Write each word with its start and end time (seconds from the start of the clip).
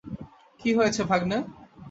কী 0.59 0.69
হয়েছে, 0.73 1.01
ভাগ্নে? 1.03 1.37